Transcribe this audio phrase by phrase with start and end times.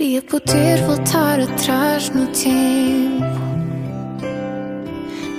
[0.00, 3.22] Queria poder voltar atrás no tempo.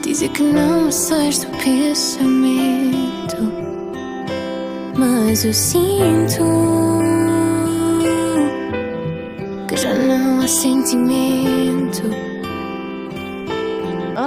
[0.03, 3.37] Dizer que não me sais do pensamento.
[4.95, 6.43] Mas eu sinto
[9.67, 12.30] que já não há sentimento.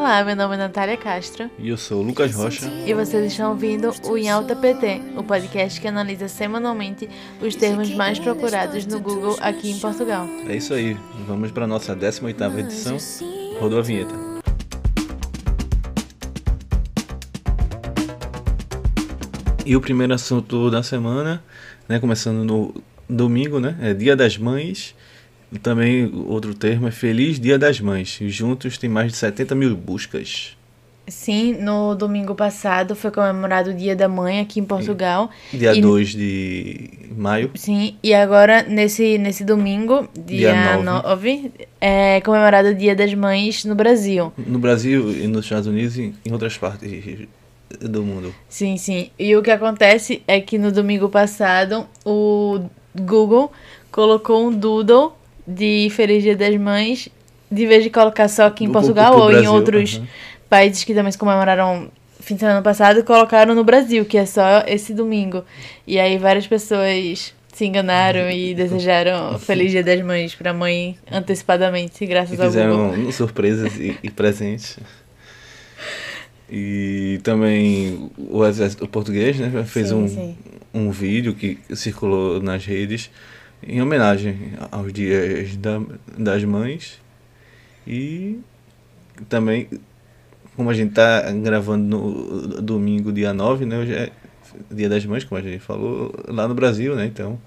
[0.05, 2.71] Olá, meu nome é Natália Castro E eu sou o Lucas Rocha.
[2.85, 7.09] e vocês estão ouvindo o Em Alta PT, o podcast que analisa semanalmente
[7.41, 10.29] os termos mais procurados no Google aqui em Portugal.
[10.47, 10.95] É isso aí,
[11.27, 12.99] vamos para nossa 18ª edição.
[13.59, 14.15] Rodou a vinheta.
[19.65, 21.43] E o primeiro assunto da semana,
[21.89, 22.75] né, começando no
[23.09, 24.95] domingo, né, é Dia das Mães.
[25.55, 28.19] E também outro termo é Feliz Dia das Mães.
[28.21, 30.57] E juntos tem mais de 70 mil buscas.
[31.07, 35.31] Sim, no domingo passado foi comemorado o Dia da Mãe aqui em Portugal.
[35.53, 37.51] Dia E- 2 de maio.
[37.55, 43.65] Sim, e agora nesse, nesse domingo, dia, Dia 9, é comemorado o Dia das Mães
[43.65, 44.33] no Brasil.
[44.39, 47.29] No Brasil e nos Estados Unidos e em outras partes
[47.81, 48.35] do mundo.
[48.49, 49.11] Sim, sim.
[49.17, 52.61] E o que acontece é que no domingo passado o
[52.99, 53.53] Google
[53.93, 55.13] colocou um doodle
[55.47, 57.09] de Feliz Dia das Mães,
[57.51, 60.07] de vez de colocar só aqui em Do- Portugal ou em outros aham.
[60.49, 61.89] países que também se comemoraram
[62.21, 65.45] fim de semana passado, colocaram no Brasil, que é só esse domingo.
[65.87, 72.03] E aí várias pessoas se enganaram e desejaram Feliz Dia das Mães pra mãe antecipadamente,
[72.03, 72.93] E graças ao Google.
[72.93, 74.79] fizeram surpresas e, e presentes.
[76.51, 80.37] E também o português né, fez Sim, um, sim.
[80.73, 83.11] um vídeo que circulou nas redes
[83.67, 85.81] em homenagem aos dias da,
[86.19, 87.01] das mães.
[87.87, 88.39] E
[89.29, 89.69] também,
[90.57, 93.79] como a gente tá gravando no domingo, dia 9, né?
[93.79, 94.11] Hoje é
[94.71, 97.07] dia das mães, como a gente falou, lá no Brasil, né?
[97.07, 97.39] Então,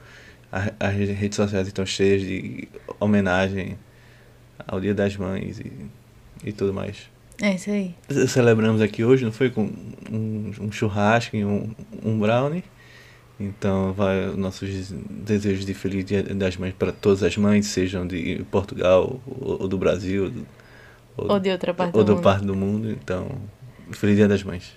[0.52, 2.68] a- as redes sociais estão cheias de
[3.00, 3.78] homenagem
[4.68, 5.72] ao dia das mães e,
[6.44, 7.10] e tudo mais.
[7.42, 7.94] É isso aí.
[8.28, 9.50] Celebramos aqui hoje, não foi?
[9.52, 9.70] Com
[10.12, 11.70] um, um churrasco e um,
[12.04, 12.64] um brownie.
[13.40, 18.08] Então, vai os nossos desejos de Feliz Dia das Mães para todas as mães, sejam
[18.08, 20.32] de Portugal ou, ou do Brasil,
[21.16, 22.24] Ou de outra parte ou do do mundo.
[22.24, 22.90] parte do mundo.
[22.92, 23.30] Então,
[23.92, 24.74] Feliz Dia das Mães.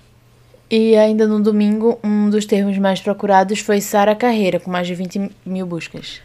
[0.71, 4.95] E ainda no domingo, um dos termos mais procurados foi Sara Carreira, com mais de
[4.95, 6.21] 20 mil buscas.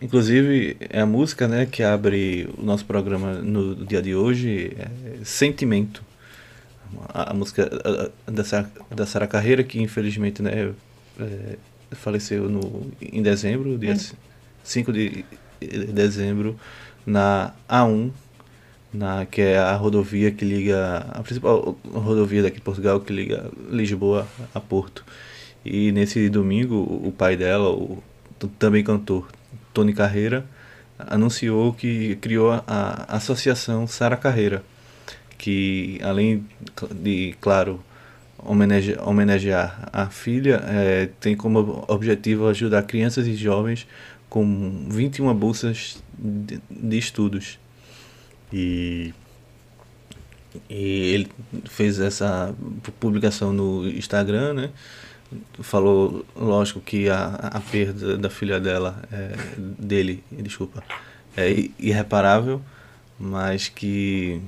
[0.00, 5.24] Inclusive, é a música né, que abre o nosso programa no dia de hoje, é
[5.24, 6.02] Sentimento.
[7.08, 7.70] A, a música
[8.26, 8.42] a- da
[8.94, 10.70] da Sara Carreira, que infelizmente né,
[11.20, 11.56] é,
[11.92, 13.96] faleceu no, em dezembro, dia
[14.62, 15.24] 5 de
[15.92, 16.58] dezembro,
[17.06, 18.10] na A1,
[18.92, 23.50] na, que é a rodovia que liga, a principal rodovia daqui de Portugal, que liga
[23.70, 25.04] Lisboa a Porto.
[25.64, 28.02] E nesse domingo, o pai dela, o
[28.58, 29.28] também cantor
[29.72, 30.44] Tony Carreira,
[30.98, 34.64] anunciou que criou a, a Associação Sara Carreira,
[35.36, 36.46] que além
[36.94, 37.82] de, claro,
[38.38, 43.86] homenage- homenagear a filha, eh, tem como objetivo ajudar crianças e jovens
[44.28, 47.58] com 21 bolsas de, de estudos.
[48.52, 49.12] E
[50.70, 51.28] e ele
[51.66, 54.70] fez essa pu- publicação no Instagram, né?
[55.60, 60.82] Falou, lógico, que a, a perda da filha dela, é, dele, desculpa,
[61.36, 62.62] é irreparável,
[63.18, 64.40] mas que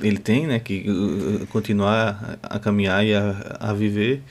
[0.00, 4.22] ele tem, né, que uh, continuar a caminhar e a, a viver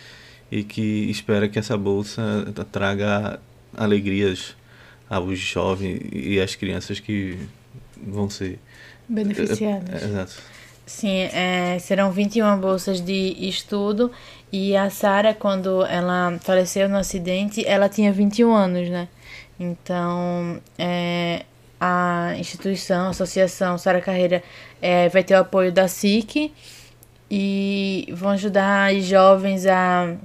[0.51, 2.21] e que espera que essa bolsa
[2.71, 3.39] traga
[3.75, 4.55] alegrias
[5.09, 7.37] aos jovens e às crianças que
[8.05, 8.59] vão ser
[9.07, 10.03] Beneficiadas.
[10.03, 10.33] é, exato.
[10.85, 14.11] Sim, é, serão 21 bolsas de estudo.
[14.51, 19.09] E a Sara, quando ela faleceu no acidente, ela tinha 21 anos, né?
[19.59, 21.43] Então, é,
[21.79, 24.43] a instituição, a associação Sara Carreira,
[24.81, 26.51] é, vai ter o apoio da SIC
[27.29, 30.15] e vão ajudar os jovens a,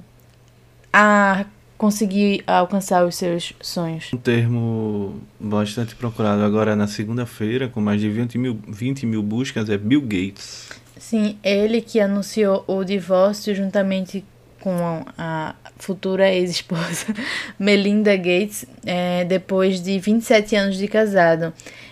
[0.91, 1.45] a
[1.77, 4.11] conseguir alcançar os seus sonhos.
[4.13, 9.69] Um termo bastante procurado agora na segunda-feira, com mais de 20 mil, 20 mil buscas,
[9.69, 10.69] é Bill Gates.
[10.97, 14.23] Sim, ele que anunciou o divórcio juntamente
[14.63, 17.07] com a futura ex-esposa
[17.59, 21.51] Melinda Gates, é, depois de 27 anos de casado.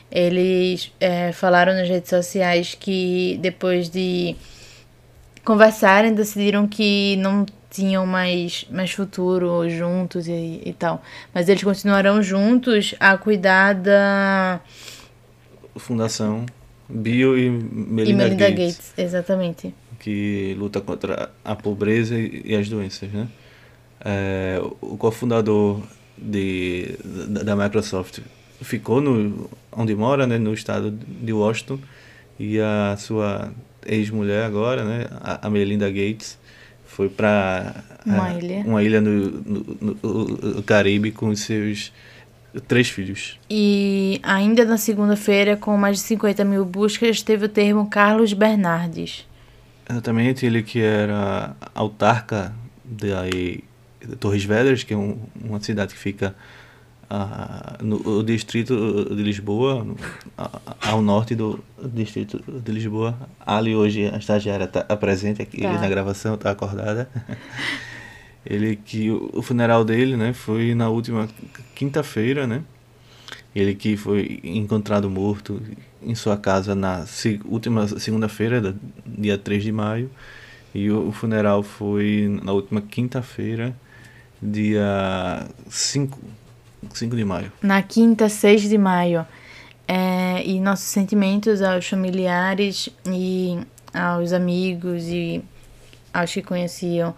[0.10, 4.38] Eles é, falaram nas redes sociais que depois de
[5.44, 11.04] conversarem, decidiram que não tinham mais, mais futuro juntos e, e tal.
[11.34, 14.62] Mas eles continuarão juntos a cuidar da.
[15.76, 16.46] Fundação
[16.88, 19.74] Bill e E Melinda, Melinda Gates, Gates, exatamente.
[20.02, 23.28] Que luta contra a pobreza e as doenças, né?
[24.04, 25.80] É, o cofundador
[26.18, 28.20] de, da da Microsoft
[28.62, 31.80] ficou no onde mora, né, no estado de Washington,
[32.40, 33.52] e a sua
[33.86, 36.40] ex-mulher agora, né, a Melinda Gates,
[36.84, 39.96] foi para uma ilha, uma ilha no, no,
[40.56, 41.94] no, Caribe com os seus
[42.68, 43.40] três filhos.
[43.50, 49.26] E ainda na segunda-feira, com mais de 50 mil buscas, teve o termo Carlos Bernardes.
[49.92, 52.54] Exatamente, ele que era autarca
[52.86, 53.62] de
[54.20, 56.34] Torres Vedras, que é um, uma cidade que fica
[57.10, 59.98] uh, no distrito de Lisboa, no,
[60.82, 63.18] ao norte do distrito de Lisboa.
[63.46, 65.74] Ali hoje a estagiária está presente aqui tá.
[65.74, 67.10] na gravação, está acordada.
[68.46, 71.28] ele que o funeral dele, né, foi na última
[71.76, 72.64] quinta-feira, né?
[73.56, 75.62] Ele que foi encontrado morto
[76.02, 77.06] em sua casa na
[77.46, 78.76] última segunda-feira,
[79.06, 80.10] dia 3 de maio,
[80.74, 83.76] e o funeral foi na última quinta-feira,
[84.42, 86.18] dia 5,
[86.94, 87.52] 5 de maio.
[87.62, 89.26] Na quinta, 6 de maio.
[89.86, 93.60] É, e nossos sentimentos aos familiares e
[93.94, 95.44] aos amigos e
[96.14, 97.14] aos que conheciam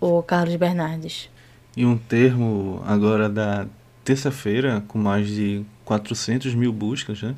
[0.00, 1.30] o Carlos Bernardes.
[1.76, 3.66] E um termo agora da
[4.02, 7.34] terça-feira, com mais de 400 mil buscas, né?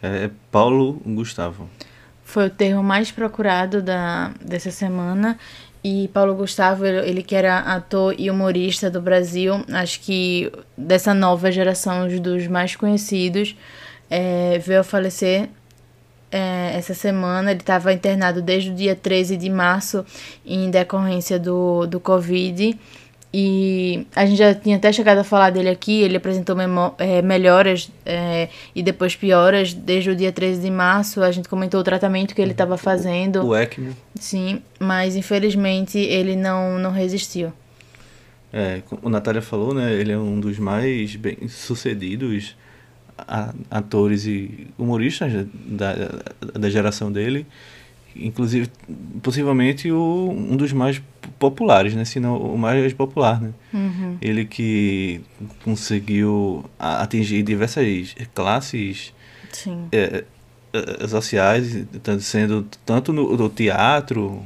[0.00, 1.68] É Paulo Gustavo.
[2.22, 5.38] Foi o termo mais procurado da, dessa semana.
[5.82, 11.50] E Paulo Gustavo, ele que era ator e humorista do Brasil, acho que dessa nova
[11.50, 13.56] geração, dos mais conhecidos,
[14.08, 15.48] é, veio a falecer
[16.30, 17.50] é, essa semana.
[17.50, 20.04] Ele estava internado desde o dia 13 de março
[20.46, 22.78] em decorrência do, do Covid.
[23.34, 26.02] E a gente já tinha até chegado a falar dele aqui.
[26.02, 26.54] Ele apresentou
[26.98, 31.22] é, melhoras é, e depois pioras desde o dia 13 de março.
[31.22, 33.46] A gente comentou o tratamento que ele estava fazendo.
[33.46, 33.96] O ECMO.
[34.16, 37.52] Sim, mas infelizmente ele não, não resistiu.
[38.52, 39.94] É, o Natália falou, né?
[39.94, 42.54] Ele é um dos mais bem sucedidos
[43.70, 45.94] atores e humoristas da,
[46.54, 47.46] da geração dele,
[48.16, 48.70] inclusive
[49.22, 51.00] possivelmente o, um dos mais
[51.38, 52.04] populares, né?
[52.04, 53.50] Se não o mais popular, né?
[53.72, 54.16] Uhum.
[54.20, 55.20] Ele que
[55.64, 59.12] conseguiu atingir diversas classes
[59.90, 60.24] é,
[60.72, 61.84] é, sociais,
[62.20, 64.42] sendo tanto no, no, teatro,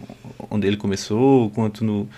[0.50, 2.08] onde ele começou, quanto no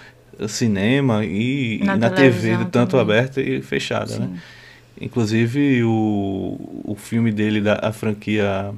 [0.48, 3.00] cinema e na, e na TV, tanto também.
[3.00, 4.26] aberta e fechada, né?
[4.26, 4.32] Sim.
[4.32, 4.40] né?
[5.00, 8.74] Inclusive o, o filme dele da franquia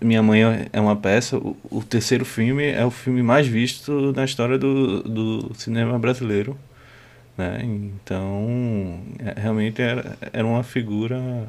[0.00, 0.40] Minha Mãe
[0.72, 5.02] é uma peça, o, o, terceiro filme é o filme mais visto na história do,
[5.02, 6.56] do cinema brasileiro.
[7.36, 7.60] Né?
[7.64, 11.48] Então, é, realmente era, era uma figura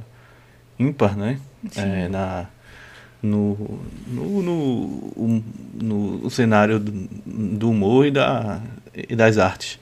[0.79, 1.39] ímpar, né?
[1.75, 2.47] É, na,
[3.21, 5.43] no, no, no,
[5.75, 6.91] no, no cenário do,
[7.25, 8.61] do humor e, da,
[8.95, 9.79] e das artes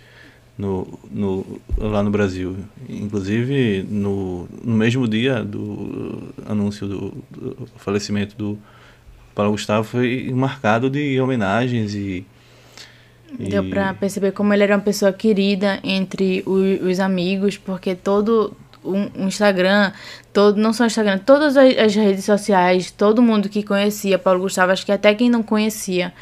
[0.57, 2.55] no, no, lá no Brasil.
[2.87, 8.57] Inclusive, no, no mesmo dia do anúncio do, do falecimento do
[9.33, 12.25] Paulo Gustavo, foi marcado de homenagens e.
[13.39, 18.55] Deu para perceber como ele era uma pessoa querida entre os, os amigos, porque todo
[18.83, 18.95] o
[19.25, 19.91] Instagram,
[20.33, 24.71] todo, não só Instagram, todas as, as redes sociais, todo mundo que conhecia Paulo Gustavo,
[24.71, 26.13] acho que até quem não conhecia,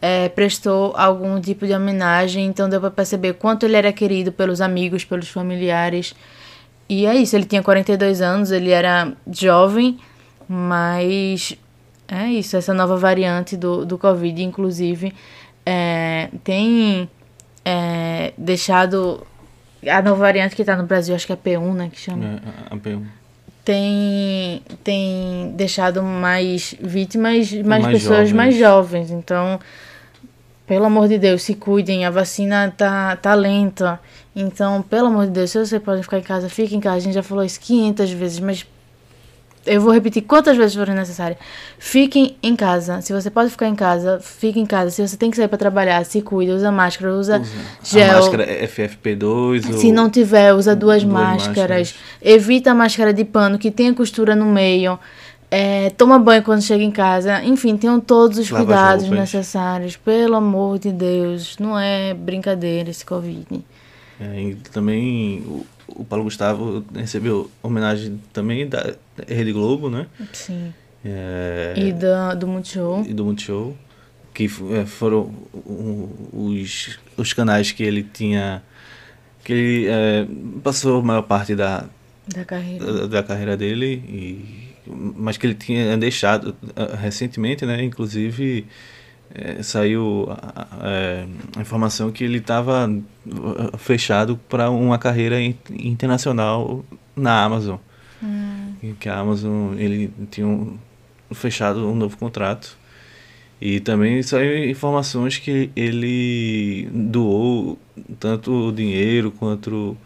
[0.00, 4.60] é, prestou algum tipo de homenagem, então deu para perceber quanto ele era querido pelos
[4.60, 6.14] amigos, pelos familiares.
[6.88, 9.98] E é isso, ele tinha 42 anos, ele era jovem,
[10.48, 11.56] mas
[12.06, 15.12] é isso, essa nova variante do, do Covid, inclusive,
[15.66, 17.08] é, tem
[17.64, 19.26] é, deixado.
[19.86, 21.90] A nova variante que está no Brasil, acho que é a P1, né?
[21.92, 22.24] Que chama.
[22.24, 23.04] É, a P1
[23.68, 28.32] tem, tem deixado mais vítimas, mais, mais pessoas jovens.
[28.32, 29.10] mais jovens.
[29.10, 29.60] Então,
[30.68, 33.98] pelo amor de Deus, se cuidem, a vacina tá, tá lenta.
[34.36, 36.96] Então, pelo amor de Deus, se você pode ficar em casa, fique em casa.
[36.96, 38.66] A gente já falou isso 500 vezes, mas
[39.64, 41.38] eu vou repetir quantas vezes forem necessárias.
[41.78, 43.00] Fiquem em casa.
[43.00, 44.90] Se você pode ficar em casa, fique em casa.
[44.90, 47.50] Se você tem que sair para trabalhar, se cuida, usa máscara, usa, usa.
[47.82, 48.10] gel.
[48.10, 49.92] A máscara é FFP2 Se ou...
[49.94, 51.56] não tiver, usa duas, duas máscaras.
[51.56, 51.94] máscaras.
[52.20, 54.98] Evita a máscara de pano que tenha costura no meio.
[55.50, 57.42] É, toma banho quando chega em casa.
[57.42, 59.96] Enfim, tenham todos os Lava cuidados necessários.
[59.96, 61.56] Pelo amor de Deus.
[61.58, 63.64] Não é brincadeira esse Covid.
[64.20, 68.94] É, e também o, o, Paulo Gustavo recebeu homenagem também da
[69.26, 70.06] Rede Globo, né?
[70.32, 70.74] Sim.
[71.04, 73.04] É, e da, do Multishow.
[73.08, 73.76] E do Multishow.
[74.34, 75.32] Que é, foram
[76.32, 78.62] os, os canais que ele tinha.
[79.42, 80.26] Que ele é,
[80.62, 81.86] passou a maior parte da,
[82.26, 84.04] da carreira, da, da carreira dele.
[84.06, 87.82] E mas que ele tinha deixado uh, recentemente, né?
[87.82, 88.66] Inclusive
[89.34, 91.26] é, saiu a, é,
[91.56, 95.40] a, informação que ele estava uh, fechado para uma carreira
[95.70, 97.78] internacional na Amazon.
[98.22, 98.74] Hum.
[98.98, 100.78] Que a Amazon, ele tinha um,
[101.32, 102.76] fechado um novo contrato.
[103.60, 107.76] E também saiu informações que ele doou
[108.20, 109.96] tanto dinheiro quanto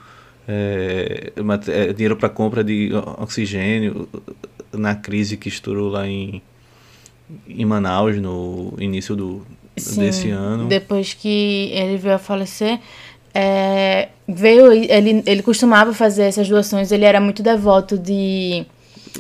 [0.52, 1.32] é,
[1.68, 4.09] é dinheiro para compra de oxigênio
[4.73, 6.42] na crise que estourou lá em,
[7.49, 9.42] em Manaus no início do,
[9.76, 10.66] Sim, desse ano.
[10.66, 12.78] Depois que ele veio a falecer,
[13.35, 18.66] é, veio ele, ele costumava fazer essas doações, ele era muito devoto de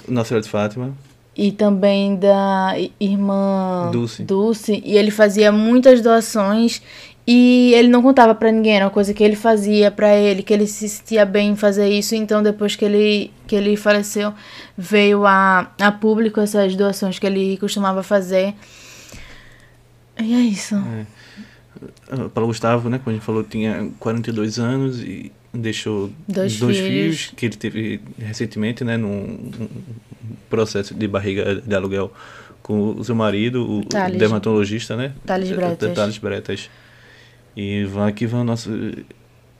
[0.08, 0.94] Nossa Senhora de Fátima
[1.36, 4.22] e também da irmã Dulce.
[4.22, 6.82] Dulce e ele fazia muitas doações
[7.26, 10.52] e ele não contava para ninguém, era uma coisa que ele fazia para ele, que
[10.52, 12.14] ele se sentia bem em fazer isso.
[12.14, 14.34] Então, depois que ele, que ele faleceu,
[14.76, 18.54] veio a, a público essas doações que ele costumava fazer.
[20.20, 20.74] E é isso.
[20.74, 21.06] É.
[22.34, 26.90] Paulo Gustavo, né, como a gente falou, tinha 42 anos e deixou dois, dois filhos.
[26.90, 27.32] filhos.
[27.36, 29.50] que ele teve recentemente, né, num,
[30.50, 32.12] processo de barriga de aluguel
[32.62, 35.12] com o seu marido, o Thales, dermatologista, né?
[35.26, 35.94] Thales Bretas.
[35.94, 36.70] Thales Bretas.
[37.56, 38.72] E vão, aqui vão nossos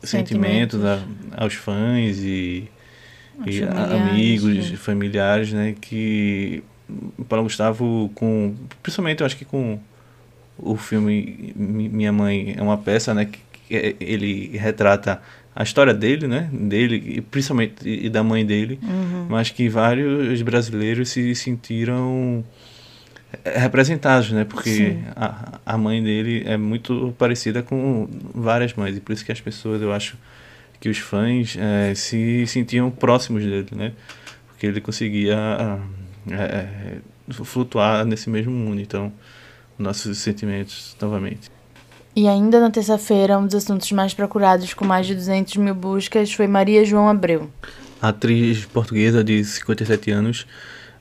[0.03, 1.03] sentimentos, sentimentos a,
[1.37, 2.69] aos fãs e,
[3.47, 4.77] e familiares, amigos, sim.
[4.77, 5.75] familiares, né?
[5.81, 6.63] Que
[7.29, 9.79] Paulo Gustavo, com, principalmente eu acho que com
[10.59, 13.27] o filme Minha Mãe é uma peça, né?
[13.27, 15.21] Que, que ele retrata
[15.55, 16.49] a história dele, né?
[16.53, 19.27] Dele, e principalmente e da mãe dele, uhum.
[19.29, 22.45] mas que vários brasileiros se sentiram
[23.45, 24.45] representados, né?
[24.45, 29.33] Porque a, a mãe dele é muito parecida com várias mães e por isso que
[29.33, 30.17] as pessoas, eu acho
[30.81, 33.93] que os fãs é, se sentiam próximos dele, né?
[34.49, 35.37] Porque ele conseguia
[36.31, 36.99] é, é
[37.31, 38.81] flutuar nesse mesmo mundo.
[38.81, 39.13] Então,
[39.79, 41.51] nossos sentimentos novamente.
[42.15, 46.33] E ainda na terça-feira, um dos assuntos mais procurados, com mais de 200 mil buscas,
[46.33, 47.51] foi Maria João Abreu.
[48.01, 50.47] A atriz portuguesa de 57 anos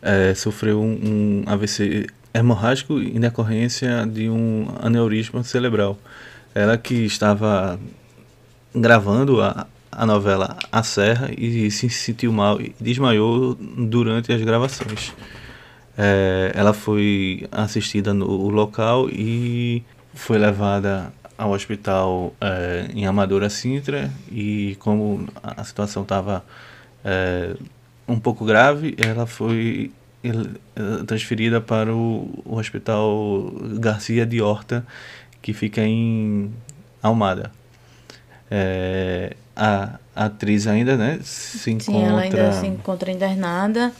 [0.01, 5.97] é, sofreu um, um AVC hemorrágico em decorrência de um aneurisma cerebral.
[6.53, 7.79] Ela que estava
[8.73, 15.13] gravando a, a novela A Serra e se sentiu mal e desmaiou durante as gravações.
[15.97, 19.83] É, ela foi assistida no local e
[20.13, 26.45] foi levada ao hospital é, em Amadora Sintra e como a situação estava
[27.03, 27.55] é,
[28.07, 29.91] um pouco grave, ela foi
[31.07, 34.85] transferida para o, o Hospital Garcia de Horta,
[35.41, 36.53] que fica em
[37.01, 37.51] Almada.
[38.49, 41.93] É, a, a, atriz ainda, né, se encontra...
[41.93, 43.91] Sim, ela ainda se encontra internada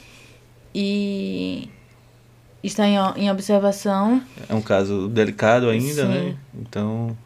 [0.75, 1.69] e
[2.63, 4.21] está em, em observação.
[4.47, 6.19] É um caso delicado ainda, né?
[6.19, 6.25] Sim.
[6.25, 6.37] né?
[6.53, 7.17] Então,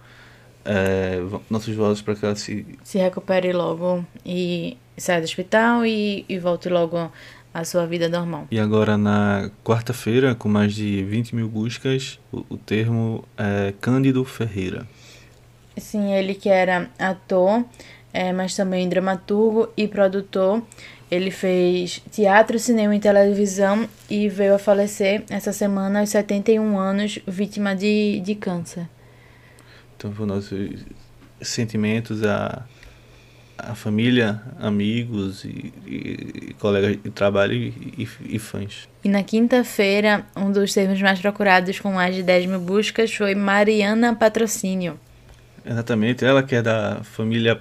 [0.64, 2.66] é, nossos votos para que ela se...
[2.84, 7.12] Se recupere logo e saia do hospital e, e volte logo
[7.56, 8.48] a sua vida normal.
[8.52, 14.26] E agora na quarta-feira, com mais de 20 mil buscas, o, o termo é Cândido
[14.26, 14.86] Ferreira.
[15.78, 17.64] Sim, ele que era ator,
[18.12, 20.62] é, mas também dramaturgo e produtor.
[21.10, 27.20] Ele fez teatro, cinema e televisão e veio a falecer essa semana aos 71 anos,
[27.26, 28.86] vítima de, de câncer.
[29.96, 30.86] Então, foram nossos
[31.42, 32.66] sentimentos a
[33.58, 38.88] a família, amigos e, e, e colegas de trabalho e, e, fãs.
[39.04, 43.34] E na quinta-feira, um dos termos mais procurados com mais de 10 mil buscas foi
[43.34, 45.00] Mariana Patrocínio.
[45.66, 47.60] Exatamente, ela que é da família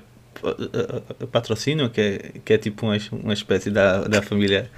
[1.31, 4.71] Patrocínio, que é, que é tipo uma, uma espécie da, da família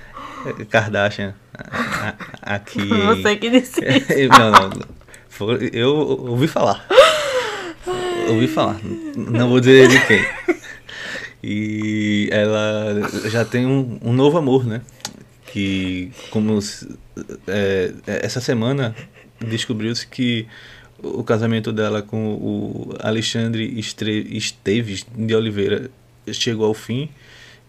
[0.70, 1.34] Kardashian
[2.42, 2.86] aqui.
[2.86, 3.80] Você que disse
[4.28, 6.86] não, não, eu ouvi falar.
[8.28, 8.80] Ouvi falar.
[9.14, 10.55] Não vou dizer de quem.
[11.48, 14.82] E ela já tem um, um novo amor, né?
[15.46, 16.58] Que, como
[17.46, 18.96] é, essa semana
[19.38, 20.48] descobriu-se que
[21.00, 25.88] o casamento dela com o Alexandre Esteves de Oliveira
[26.32, 27.08] chegou ao fim.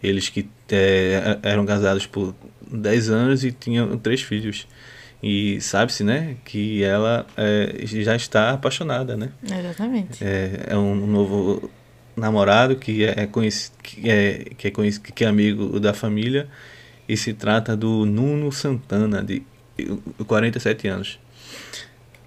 [0.02, 2.34] Eles que é, eram casados por
[2.72, 4.68] 10 anos e tinham três filhos.
[5.22, 9.30] E sabe-se, né, que ela é, já está apaixonada, né?
[9.44, 10.24] Exatamente.
[10.24, 11.70] É, é um novo
[12.18, 16.48] namorado que é, conhecido, que é, que é, conhecido, que é amigo da família
[17.08, 19.44] e se trata do Nuno Santana, de
[20.26, 21.20] 47 anos.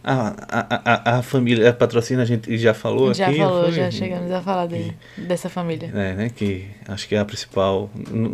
[0.02, 3.36] A, a, a, a família a patrocina, a gente já falou já aqui.
[3.36, 5.90] Já falou, já chegamos a falar dele, dessa família.
[5.94, 8.30] É, né, que acho que é a principal, não,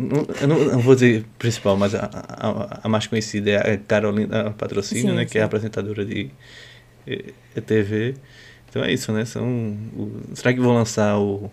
[0.47, 5.11] não, não vou dizer principal, mas a, a, a, mais conhecida é a Carolina Patrocínio,
[5.11, 5.33] sim, né, sim.
[5.33, 6.31] que é apresentadora de
[7.67, 8.15] TV.
[8.77, 9.25] Então é isso, né?
[9.25, 9.45] São,
[9.97, 11.51] o, será que vão lançar o,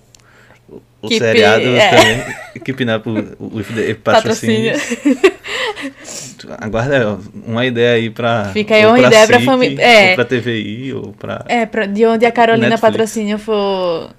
[1.01, 1.89] o Keep- seriado é.
[1.89, 2.35] também.
[2.65, 4.73] Keeping Up with the Patrocínio.
[6.59, 8.45] Aguarda uma ideia aí pra.
[8.53, 10.09] Fica aí uma pra ideia pra SIC, fami- é.
[10.09, 11.45] Ou pra TVI, ou pra.
[11.47, 12.91] É, pra- de onde a Carolina Netflix.
[12.91, 14.09] Patrocínio for.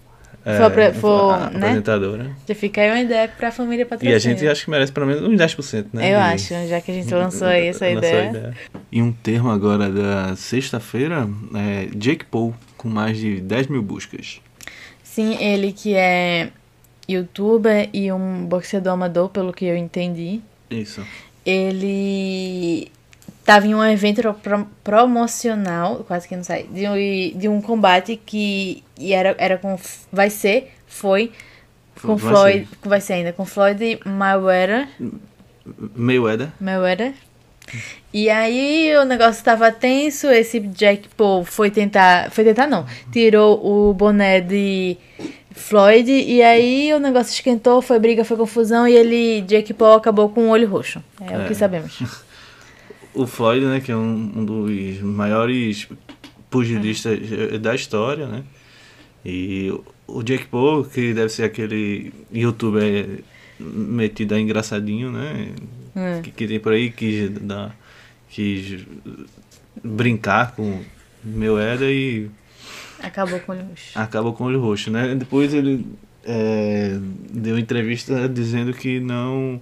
[0.45, 1.57] é, for, apre- for, a né?
[1.59, 2.27] apresentadora.
[2.49, 4.17] Já fica aí uma ideia pra família E Patrocínio.
[4.17, 6.07] a gente acho que merece pelo menos uns 10%, né?
[6.15, 8.55] Eu de- acho, já que a gente lançou aí essa lançou a ideia.
[8.91, 14.41] E um termo agora da sexta-feira é Jake Paul, com mais de 10 mil buscas.
[15.03, 16.51] Sim, ele que é
[17.09, 20.41] youtuber e um boxeador amador, pelo que eu entendi.
[20.71, 21.03] Isso.
[21.45, 22.91] Ele
[23.45, 28.21] tava em um evento pro- promocional, quase que não sai, de um, de um combate
[28.25, 29.79] que e era, era com.
[30.13, 31.33] Vai ser, foi.
[32.03, 32.69] Com Vai Floyd.
[32.85, 34.89] Vai ser ainda, com Floyd Mayweather.
[35.97, 36.51] Mayweather.
[36.61, 37.15] Mayweather.
[38.13, 42.31] E aí o negócio tava tenso, esse Jack Paul foi tentar.
[42.31, 42.87] Foi tentar não.
[43.13, 44.97] Tirou o boné de
[45.51, 50.29] Floyd e aí o negócio esquentou, foi briga, foi confusão e ele, Jake Paul, acabou
[50.29, 51.03] com o olho roxo.
[51.21, 51.49] É, o É.
[51.49, 51.99] que sabemos.
[53.17, 55.87] O Floyd, né, que é um, um dos maiores
[56.51, 57.17] pugilistas
[57.61, 58.43] da história, né?
[59.25, 59.73] E
[60.09, 63.21] o Jake Paul, que deve ser aquele youtuber
[63.59, 65.49] metido a engraçadinho, né?
[65.97, 66.23] Hum.
[66.23, 67.77] Que, que tem por aí, quis, dar,
[68.29, 68.85] quis
[69.83, 70.83] brincar com
[71.25, 72.31] Mayweather e
[73.01, 73.99] Acabou com o olho roxo.
[73.99, 75.15] acabou com o olho roxo, né?
[75.15, 75.85] Depois ele
[76.25, 76.97] é,
[77.31, 79.61] deu entrevista dizendo que não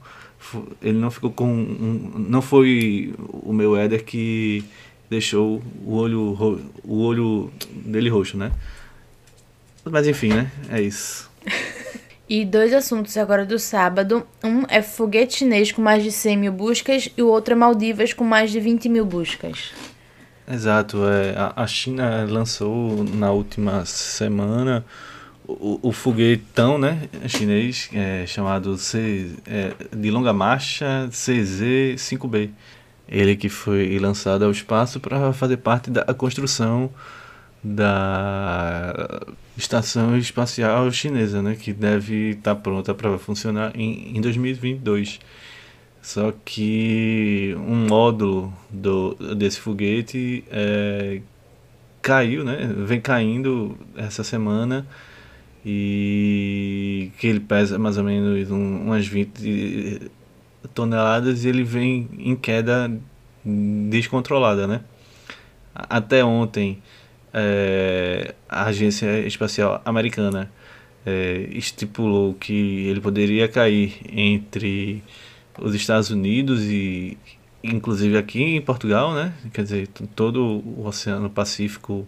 [0.83, 4.65] ele não ficou com um- não foi o meu Éder que
[5.11, 7.51] deixou o olho o olho
[7.85, 8.53] dele roxo, né?
[9.85, 10.51] Mas enfim, né?
[10.69, 11.29] É isso.
[12.35, 14.27] E dois assuntos agora do sábado.
[14.43, 18.15] Um é foguete chinês com mais de 100 mil buscas e o outro é Maldivas
[18.15, 19.71] com mais de 20 mil buscas.
[20.51, 24.83] Exato, é, a, China lançou na última semana
[25.47, 32.49] o, o foguetão né, chinês é, chamado C, é, de longa marcha CZ-5B.
[33.07, 36.91] Ele que foi lançado ao espaço para fazer parte da construção
[37.63, 39.02] da
[39.57, 45.21] estação espacial chinesa, né, que deve estar pronta para funcionar em, em 2022.
[46.01, 51.21] Só que um módulo do, desse foguete é,
[52.03, 52.69] caiu, né?
[52.77, 54.85] Vem caindo essa semana
[55.65, 60.11] e que ele pesa mais ou menos um- umas 20
[60.75, 62.91] toneladas e ele vem em queda
[63.45, 64.81] descontrolada, né?
[65.75, 66.83] Até ontem
[67.33, 70.51] é, a Agência Espacial Americana
[71.05, 75.03] é, estipulou que ele poderia cair entre
[75.61, 77.17] os Estados Unidos e
[77.63, 79.33] inclusive aqui em Portugal, né?
[79.53, 82.07] Quer dizer, todo o Oceano Pacífico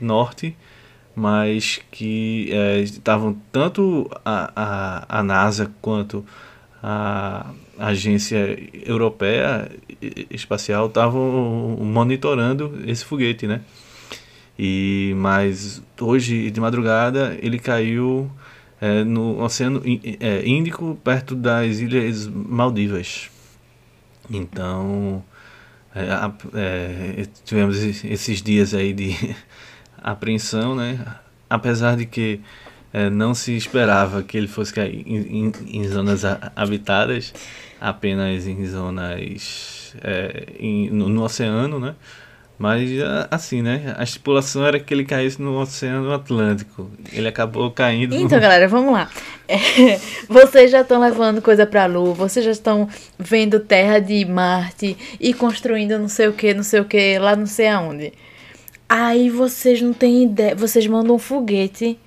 [0.00, 0.56] Norte,
[1.14, 4.52] mas que eh, estavam tanto a,
[5.08, 6.24] a, a NASA quanto
[6.82, 9.70] a agência europeia
[10.30, 13.60] espacial estavam monitorando esse foguete, né?
[14.58, 18.30] E mas hoje de madrugada ele caiu
[18.80, 19.82] é, no Oceano
[20.20, 23.30] é, Índico, perto das Ilhas Maldivas.
[24.30, 25.22] Então,
[25.94, 26.08] é,
[26.54, 29.16] é, tivemos es- esses dias aí de
[30.02, 30.98] apreensão, né?
[31.48, 32.40] Apesar de que
[32.92, 37.32] é, não se esperava que ele fosse cair em, em- em zonas ha- habitadas,
[37.80, 41.94] apenas em zonas é, em- no, no oceano, né?
[42.58, 43.94] Mas a- assim, né?
[43.96, 46.90] A estipulação era que ele caísse no Oceano Atlântico.
[47.12, 48.14] Ele acabou caindo.
[48.14, 49.10] Então, galera, vamos lá.
[49.48, 49.56] É,
[50.28, 52.88] vocês já estão levando coisa pra Lua, vocês já estão
[53.18, 57.34] vendo terra de Marte e construindo não sei o que, não sei o que, lá
[57.34, 58.12] não sei aonde.
[58.88, 61.98] Aí vocês não têm ideia, vocês mandam um foguete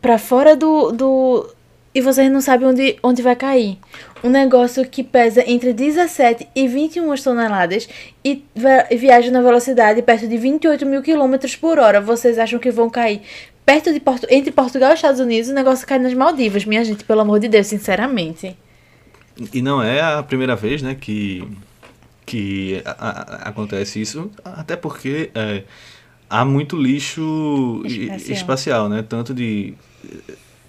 [0.00, 0.90] pra fora do.
[0.90, 1.54] do
[1.94, 3.78] e vocês não sabem onde, onde vai cair.
[4.22, 7.88] Um negócio que pesa entre 17 e 21 toneladas
[8.24, 8.44] e
[8.96, 12.00] viaja na velocidade perto de 28 mil quilômetros por hora.
[12.00, 13.22] Vocês acham que vão cair
[13.66, 15.50] perto de Portu entre Portugal e Estados Unidos?
[15.50, 18.56] O negócio cai nas Maldivas, minha gente, pelo amor de Deus, sinceramente.
[19.52, 21.42] E não é a primeira vez, né, que,
[22.26, 25.62] que a- a- acontece isso, até porque é,
[26.28, 28.36] há muito lixo Espacial.
[28.36, 29.72] espacial, né, tanto de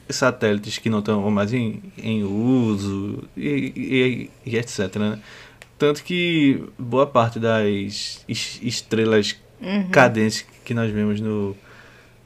[0.09, 5.19] satélites que não estão mais em, em uso e, e, e etc, né.
[5.77, 9.35] Tanto que boa parte das es- estrelas
[9.91, 11.55] cadentes que nós vemos no,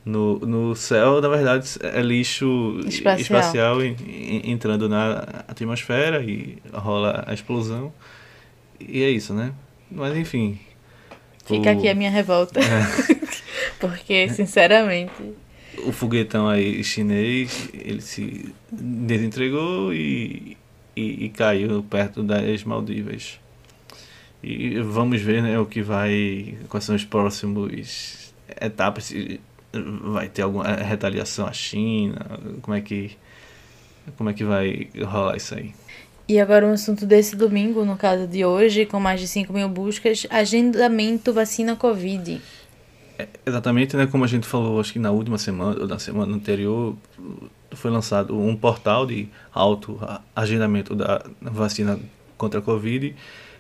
[0.05, 3.19] no, no céu, na verdade, é lixo Espacial.
[3.39, 7.93] espacial en- en- entrando na atmosfera e rola a explosão.
[8.79, 9.53] E é isso, né?
[9.89, 10.59] Mas enfim.
[11.45, 12.59] Fica o- aqui a minha revolta.
[13.79, 15.13] Porque, sinceramente.
[15.85, 20.57] O foguetão aí chinês, ele se desentregou e,
[20.95, 23.39] e, e caiu perto das Maldivas.
[24.43, 26.55] E vamos ver né, o que vai.
[26.69, 29.11] Quais são os próximos etapas.
[30.03, 32.39] Vai ter alguma retaliação à China.
[32.61, 33.17] Como é que.
[34.17, 35.73] Como é que vai rolar isso aí?
[36.27, 39.69] E agora um assunto desse domingo, no caso de hoje, com mais de 5 mil
[39.69, 42.39] buscas, agendamento vacina Covid.
[43.17, 44.07] É, exatamente, né?
[44.07, 46.95] Como a gente falou, acho que na última semana, ou na semana anterior,
[47.71, 49.99] foi lançado um portal de auto
[50.35, 51.99] agendamento da vacina
[52.37, 53.15] contra a Covid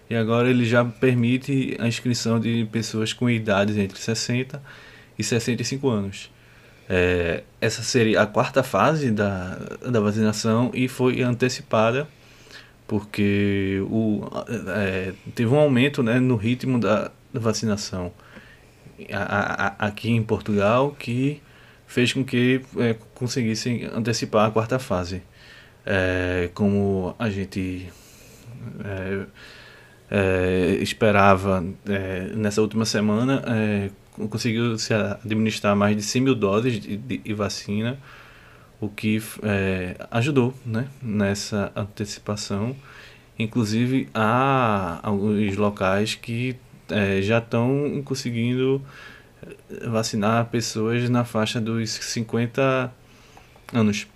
[0.09, 4.61] e agora ele já permite a inscrição de pessoas com idades entre 60
[5.17, 6.31] e 65 anos.
[6.87, 9.57] É, essa seria a quarta fase da,
[9.89, 12.07] da vacinação e foi antecipada
[12.87, 14.21] porque o,
[14.75, 18.11] é, teve um aumento né, no ritmo da, da vacinação
[19.11, 21.41] a, a, aqui em Portugal que
[21.87, 25.21] fez com que é, conseguissem antecipar a quarta fase.
[25.85, 27.87] É, como a gente
[28.83, 29.25] é,
[30.09, 33.89] é, esperava é, nessa última semana, é,
[34.29, 37.99] conseguiu se administrar mais de 100 mil doses de, de, de vacina,
[38.79, 39.21] o que
[40.11, 42.75] ajudou né, nessa antecipação.
[43.37, 46.55] Inclusive, há alguns locais que
[46.89, 48.81] é, já estão conseguindo
[49.87, 52.91] vacinar pessoas na faixa dos 50
[53.73, 54.07] anos.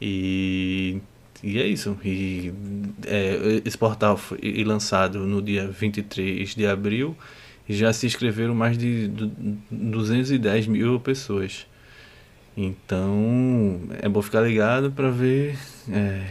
[0.00, 1.00] E
[1.42, 1.96] e é isso.
[2.04, 2.52] E
[3.06, 7.16] é, esse portal foi lançado no dia 23 de abril
[7.68, 9.08] e já se inscreveram mais de
[9.70, 11.66] 210 mil pessoas.
[12.56, 15.58] Então é bom ficar ligado para ver
[15.90, 16.22] é,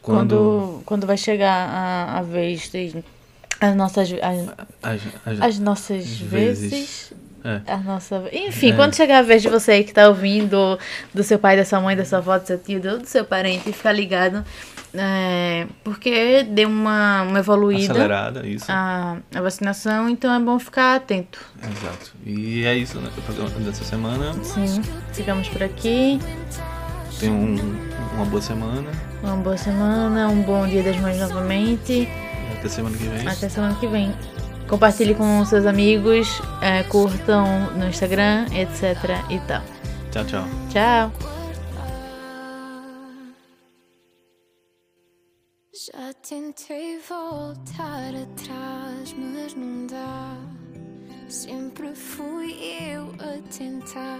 [0.00, 0.28] quando...
[0.36, 0.82] quando...
[0.86, 3.04] quando vai chegar a, a vez de
[3.60, 4.48] as nossas as,
[4.82, 7.12] as, as, as nossas vezes, vezes
[7.46, 7.60] é.
[7.72, 8.24] A nossa...
[8.32, 8.72] Enfim, é.
[8.74, 10.76] quando chegar a vez de você aí que tá ouvindo,
[11.14, 13.72] do seu pai, da sua mãe, da sua avó, do seu tio, do seu parente,
[13.72, 14.44] ficar ligado.
[14.92, 17.92] É, porque deu uma, uma evoluída.
[17.92, 18.64] Acelerada, isso.
[18.68, 21.38] A, a vacinação, então é bom ficar atento.
[21.62, 22.14] Exato.
[22.24, 23.10] E é isso, né?
[23.60, 24.32] Dessa semana.
[24.42, 26.18] Sim, ficamos por aqui.
[27.20, 27.56] Tenha um,
[28.14, 28.90] uma boa semana.
[29.22, 32.08] Uma boa semana, um bom dia das mães novamente.
[32.52, 33.28] Até semana que vem.
[33.28, 34.14] Até semana que vem.
[34.68, 38.94] Compartilhe com seus amigos, é, curtam no Instagram, etc
[39.30, 39.62] e tal.
[40.10, 40.44] Tchau, tchau.
[40.70, 41.12] Tchau.
[45.72, 50.36] Já tentei voltar atrás, mas não dá.
[51.28, 52.54] Sempre fui
[52.90, 54.18] eu a tentar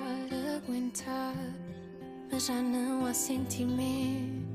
[0.56, 1.34] aguentar,
[2.30, 4.45] mas já não há sentimento.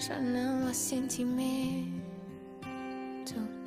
[0.00, 2.00] Mas já não há sentimento.
[3.26, 3.59] to